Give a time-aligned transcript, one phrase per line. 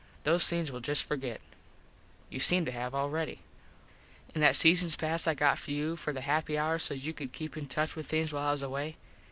[0.23, 1.41] Those things we'll just forget.
[2.31, 3.41] You seem to have already.
[4.33, 7.55] An that seasons pass I got for you for the Happyhour sos you could keep
[7.55, 8.95] in touch with things while I was away.